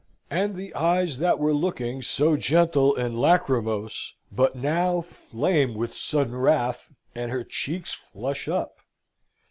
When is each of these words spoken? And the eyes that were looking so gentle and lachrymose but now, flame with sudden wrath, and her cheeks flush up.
And 0.31 0.55
the 0.55 0.73
eyes 0.73 1.19
that 1.19 1.37
were 1.37 1.53
looking 1.53 2.01
so 2.01 2.35
gentle 2.35 2.95
and 2.95 3.19
lachrymose 3.21 4.15
but 4.31 4.55
now, 4.55 5.01
flame 5.01 5.75
with 5.75 5.93
sudden 5.93 6.33
wrath, 6.37 6.91
and 7.13 7.29
her 7.29 7.43
cheeks 7.43 7.93
flush 7.93 8.47
up. 8.47 8.79